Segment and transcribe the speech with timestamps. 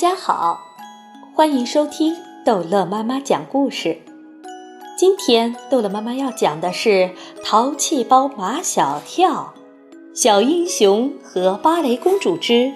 [0.00, 0.62] 家好，
[1.34, 3.98] 欢迎收听逗乐妈妈讲故事。
[4.96, 6.88] 今天逗乐妈妈要讲的是
[7.44, 9.52] 《淘气包马小跳》，
[10.18, 12.72] 小英雄和芭蕾公主之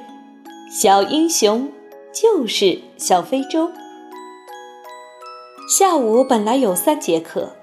[0.71, 1.73] 小英雄
[2.12, 3.72] 就是小非洲。
[5.66, 7.56] 下午本来有三节课，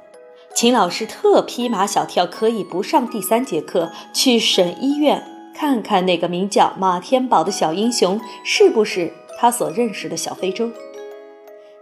[0.55, 5.23] 秦老师特批马小跳可以不上第三节课，去省医院。
[5.53, 10.69] 看看那个名叫马天宝的小英雄是不是他所认识的小非洲？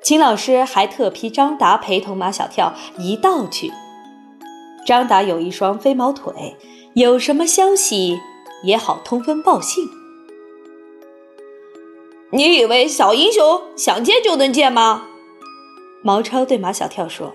[0.01, 3.69] 秦老师还特批张达陪同马小跳一道去。
[4.85, 6.55] 张达有一双飞毛腿，
[6.93, 8.17] 有什么消息
[8.63, 9.83] 也好通风报信。
[12.31, 15.03] 你以为小英雄想见就能见吗？
[16.01, 17.33] 毛超对马小跳说：“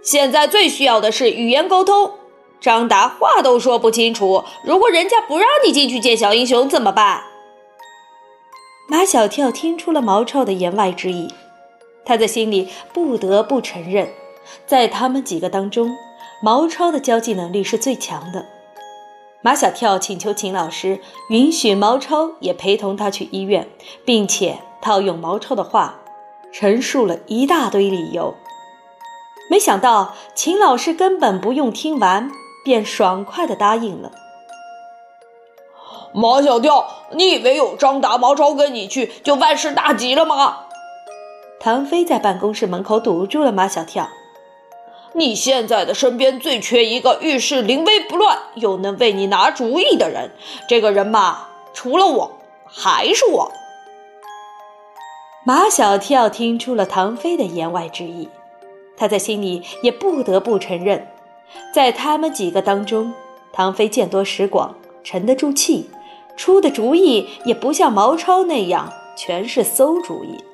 [0.00, 2.12] 现在最需要的是语言沟通。”
[2.58, 7.22] 张达话都说不清楚，如果人家不让你进去见小英雄怎么办？
[8.88, 11.28] 马小跳听出了毛超的言外之意，
[12.04, 14.08] 他在心里不得不承认，
[14.66, 15.96] 在他们几个当中，
[16.40, 18.46] 毛超的交际能力是最强的。
[19.42, 23.68] 马小跳请求秦老师允许毛超也陪同他去医院，
[24.04, 26.00] 并且套用毛超的话，
[26.52, 28.34] 陈述了一大堆理由。
[29.50, 32.30] 没想到秦老师根本不用听完。
[32.66, 34.10] 便爽快地答应了。
[36.18, 40.60] 马小跳，你以为有张达、毛超跟你去就万事大吉了吗？
[41.60, 44.08] 唐飞在办公室门口堵住了马小跳。
[45.12, 50.30] 你现在的身边最缺一个遇事临危不乱又能为你拿主意的人。
[50.66, 52.32] 这个人嘛，除了我，
[52.64, 53.52] 还是我。
[55.44, 58.30] 马小跳听出了唐飞的言外之意，
[58.96, 61.06] 他在心里也不得不承认。
[61.74, 63.12] 在他们几个当中，
[63.52, 65.90] 唐飞见多识广，沉得住气，
[66.36, 70.44] 出的主意也不像毛超那样全是馊主意。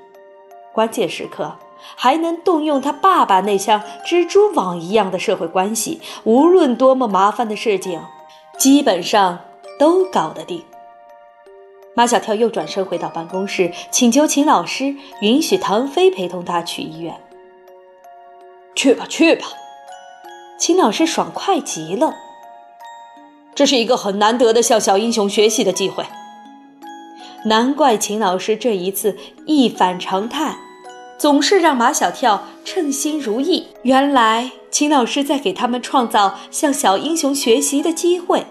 [0.73, 1.57] 关键时刻
[1.97, 8.01] 还能动用他爸爸那像蜘蛛网一样的社会关系，无论多么麻烦的事情，
[8.57, 9.41] 基本上
[9.79, 10.65] 都搞得定。
[11.95, 17.21] 马小跳又转身回到办公室，请求秦老师允许唐飞陪同他去医院。
[18.75, 19.47] 去吧，去吧。
[20.59, 22.15] 秦老师爽快极了，
[23.55, 26.05] 这是一个很难得的向小英雄学习的机会。
[27.45, 30.57] 难怪秦老师这一次一反常态，
[31.19, 33.67] 总是让马小跳称心如意。
[33.83, 38.47] 原来秦老师在给他们创造向小英雄学习的机会。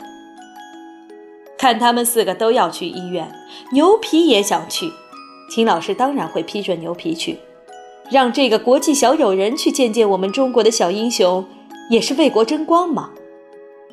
[1.58, 3.32] 看他们四个都要去医院，
[3.72, 4.92] 牛皮也想去，
[5.50, 7.40] 秦老师当然会批准牛皮去，
[8.10, 11.46] 让这个国际小友人去见见我们中国的小英雄。
[11.90, 13.10] 也是为国争光嘛，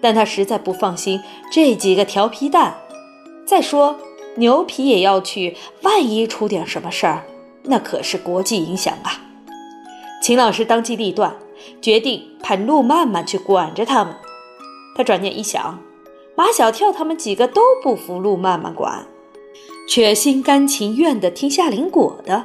[0.00, 1.20] 但他实在不放心
[1.50, 2.76] 这几个调皮蛋。
[3.47, 3.98] 再说
[4.36, 7.25] 牛皮也要去，万一出点什么事儿，
[7.62, 9.20] 那可是国际影响啊！
[10.22, 11.34] 秦老师当机立断，
[11.81, 14.14] 决定派陆曼曼去管着他们。
[14.97, 15.78] 他转念一想，
[16.34, 19.06] 马小跳他们几个都不服陆曼曼管，
[19.88, 22.44] 却心甘情愿地听夏林果的，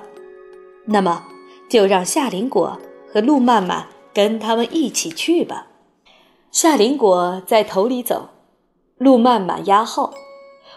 [0.85, 1.25] 那么
[1.69, 2.79] 就让夏林果
[3.11, 3.87] 和陆曼曼。
[4.15, 5.65] 跟他们一起去吧。
[6.53, 8.29] 夏林果在头里走，
[8.99, 10.13] 路曼曼压后，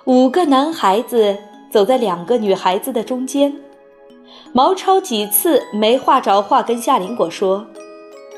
[0.07, 1.37] 五个男孩子
[1.71, 3.55] 走在两个女孩子的中间。
[4.55, 7.67] 毛超几次没话找话跟夏林果说，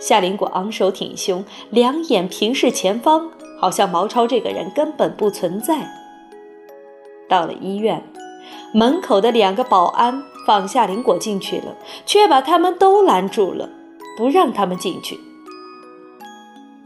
[0.00, 5.88] 夏林果昂首挺胸，两眼平视前方，好像毛超这个人根本不存在。
[7.28, 8.02] 到了医院，
[8.74, 13.68] 门口的两个保安放夏林果进去了，却把他们都拦住了。
[14.16, 15.16] 不让他们进去，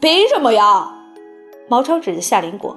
[0.03, 0.97] 凭什么呀？
[1.69, 2.77] 毛超指着夏林果：“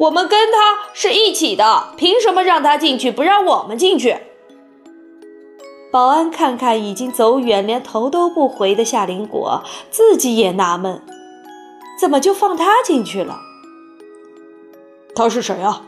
[0.00, 4.16] 我们跟他是一起的，凭什么让他进去，不让我们进去？”
[5.92, 11.02] 保安看看已经走远，连头都不回的夏林果，自己也纳闷：
[12.00, 13.38] 怎么就放他进去了？
[15.14, 15.82] 他是谁啊？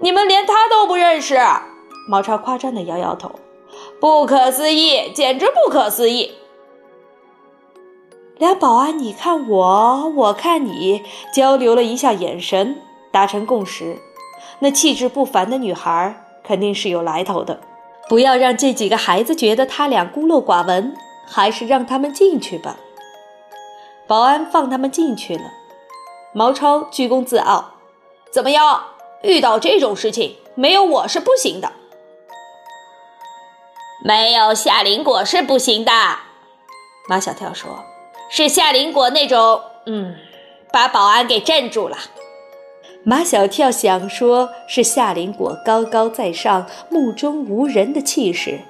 [0.00, 1.36] 你们连他都不认识？
[2.08, 3.32] 毛超夸张的摇摇头。
[3.98, 6.30] 不可思议，简直不可思议！
[8.38, 11.04] 俩保安，你看我，我看你，
[11.34, 12.80] 交流了一下眼神，
[13.10, 13.98] 达成共识。
[14.60, 17.60] 那气质不凡的女孩肯定是有来头的，
[18.08, 20.96] 不要让这几个孩子觉得他俩孤陋寡闻，
[21.26, 22.76] 还是让他们进去吧。
[24.06, 25.42] 保安放他们进去了。
[26.32, 27.72] 毛超居功自傲
[28.30, 28.82] ：“怎么样？
[29.22, 31.72] 遇到这种事情，没有我是不行的。”
[34.04, 35.90] 没有夏林果是不行的，
[37.08, 37.82] 马小跳说
[38.28, 40.14] ：“是夏林果那种，嗯，
[40.72, 41.96] 把保安给镇住了。”
[43.04, 48.60] 马小跳想说是夏林果高高在上、目中无人的气势，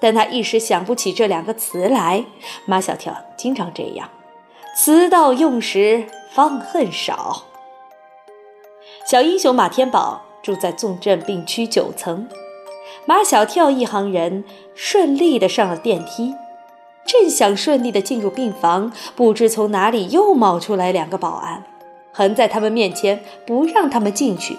[0.00, 2.24] 但他一时想不起这两个词来。
[2.64, 4.08] 马小跳经常这样，
[4.74, 7.44] 词到用时方恨少。
[9.04, 12.26] 小英雄马天宝住在重症病区九层，
[13.04, 16.34] 马小跳一行人顺利的上了电梯，
[17.06, 21.64] 正想顺利的进入病房，不知从哪里又冒出来两个保安。
[22.12, 24.56] 横在他们面前，不让他们进去。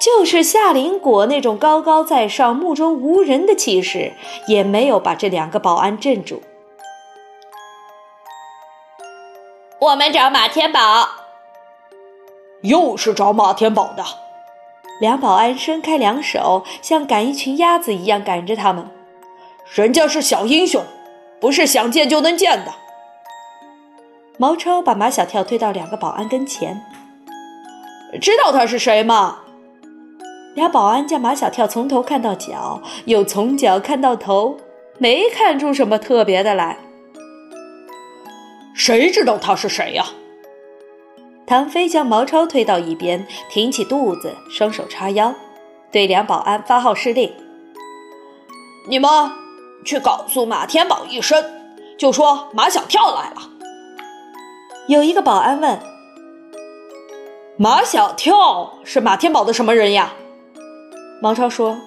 [0.00, 4.12] 就是夏林果那种高高在上、目中无人的气势，
[4.48, 6.42] 也没有把这两个保安镇住。
[9.78, 11.08] 我们找马天宝，
[12.62, 14.04] 又是找马天宝的。
[15.00, 18.88] 两保安伸开两手，像赶一群鸭子一样赶着他们。
[19.72, 20.84] 人家是小英雄，
[21.42, 22.72] 不是想见就能见的。
[24.38, 26.80] 毛超把马小跳推到两个保安跟前，
[28.20, 29.40] 知道他是谁吗？
[30.54, 34.56] 俩保安将马小跳从头看到脚，又从脚看到头，
[34.98, 36.78] 没看出什么特别的来。
[38.72, 40.06] 谁知道他是谁呀？
[41.44, 45.34] 唐飞将毛超推到一边，挺起肚子，双手叉腰，
[45.90, 47.32] 对两保安发号施令
[48.88, 49.10] ：“你们
[49.84, 51.44] 去告诉马天宝一声，
[51.98, 53.50] 就说马小跳来了。”
[54.88, 55.78] 有一个保安问
[57.56, 60.12] ：“马小跳是马天宝的什么人呀？”
[61.22, 61.78] 毛超说：“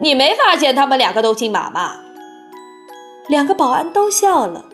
[0.00, 1.96] 你没发现他们两个都姓马吗？”
[3.28, 4.64] 两个保安都笑了。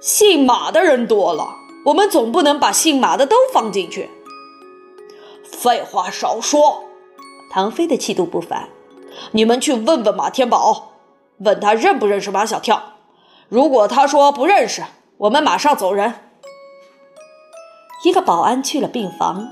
[0.00, 1.54] 姓马的人多了，
[1.86, 4.10] 我们总不能把姓马的都放进去。
[5.44, 6.84] 废话少说，
[7.50, 8.68] 唐飞的气度不凡。
[9.32, 10.92] 你们去问问马天宝，
[11.38, 12.82] 问他认不认识马小跳。
[13.48, 14.82] 如果他说不认识，
[15.18, 16.14] 我们马上走人。
[18.04, 19.48] 一个保安去了病房，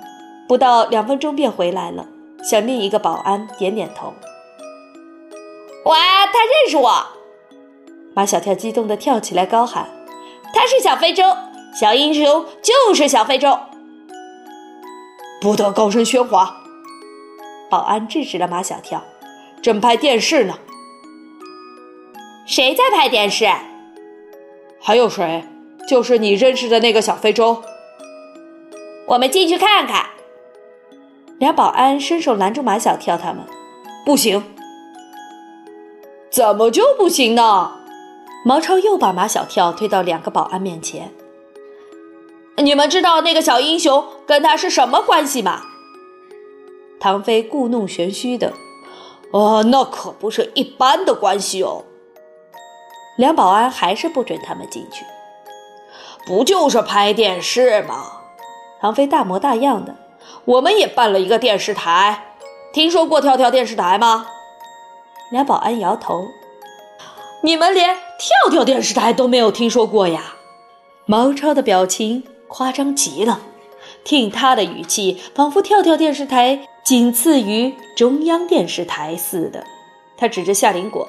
[0.49, 2.07] 不到两分钟便回来了，
[2.43, 4.12] 向另一个保安点点头。
[5.85, 5.97] 哇，
[6.27, 7.06] 他认识我！
[8.15, 9.89] 马小跳激动地跳起来，高喊
[10.53, 11.25] ：“他是小非洲
[11.79, 13.56] 小英雄，就是小非洲！”
[15.41, 16.56] 不得高声喧哗！
[17.71, 19.05] 保安制止了马小跳
[19.62, 20.59] ：“正拍电视呢。”
[22.47, 23.47] 谁在拍电视？
[24.81, 25.45] 还有谁？
[25.89, 27.62] 就是你认识的那个小非洲，
[29.07, 30.07] 我们进去看看。
[31.39, 33.45] 俩保安伸手拦住马小跳，他们
[34.05, 34.43] 不行。
[36.31, 37.73] 怎么就不行呢？
[38.45, 41.13] 毛超又把马小跳推到两个保安面前。
[42.56, 45.63] 你们知道那个小英雄跟他是什么关系吗？
[46.99, 48.53] 唐飞故弄玄虚的，
[49.32, 51.85] 哦，那可不是一般的关系哦。
[53.17, 55.05] 两保安还是不准他们进去。
[56.27, 58.21] 不就是拍电视吗？
[58.81, 59.97] 唐飞大模大样的。
[60.44, 62.35] 我们也办了一个电视台，
[62.73, 64.27] 听说过跳跳电视台吗？
[65.31, 66.29] 俩保安摇头。
[67.43, 70.35] 你们连跳跳电视台都没有听说过呀？
[71.06, 73.41] 毛超的表情夸张极了，
[74.05, 79.63] 听他的语气，仿佛跳跳电视台仅次于中央电视台似的。
[80.17, 81.09] 他指着夏林果：“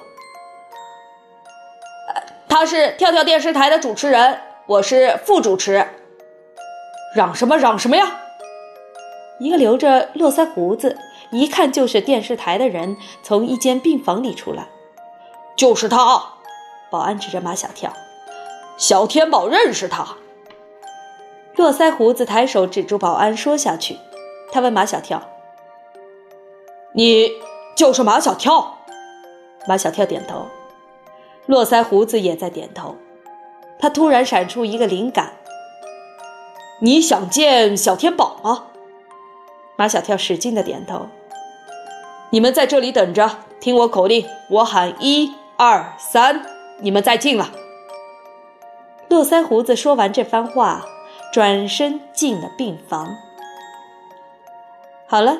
[2.47, 5.87] 他是跳跳电视台的主持人。”我是副主持，
[7.15, 8.21] 嚷什么嚷什么呀？
[9.39, 10.99] 一个留着络腮胡子、
[11.31, 14.67] 一看就是电视台的人从一间病房里出来。
[15.57, 16.35] 就是他，
[16.91, 17.91] 保安指着马小跳，
[18.77, 20.05] 小天宝认识他。
[21.55, 23.97] 络腮胡子抬手指住保安说下去。
[24.51, 25.23] 他问马小跳
[26.93, 27.31] ：“你
[27.75, 28.77] 就是马小跳？”
[29.67, 30.47] 马小跳点头，
[31.45, 32.95] 络腮胡子也在点头。
[33.79, 35.33] 他突然闪出一个灵感
[36.81, 38.65] ：“你想见小天宝吗？”
[39.77, 41.07] 马小跳使劲的点头。
[42.29, 46.45] 你们在这里等着，听我口令，我喊一二三，
[46.79, 47.47] 你们再进来。
[49.09, 50.85] 络腮胡子说完这番话，
[51.33, 53.17] 转身进了病房。
[55.07, 55.39] 好了，